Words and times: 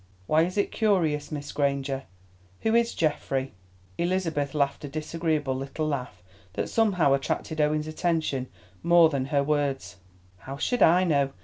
"Why 0.25 0.41
is 0.41 0.57
it 0.57 0.71
curious, 0.71 1.31
Miss 1.31 1.51
Granger? 1.51 2.05
Who 2.61 2.73
is 2.73 2.95
Geoffrey?" 2.95 3.53
Elizabeth 3.99 4.55
laughed 4.55 4.83
a 4.83 4.89
disagreeable 4.89 5.53
little 5.53 5.87
laugh 5.87 6.23
that 6.53 6.69
somehow 6.69 7.13
attracted 7.13 7.61
Owen's 7.61 7.85
attention 7.85 8.47
more 8.81 9.09
than 9.09 9.25
her 9.25 9.43
words. 9.43 9.97
"How 10.37 10.57
should 10.57 10.81
I 10.81 11.03
know? 11.03 11.33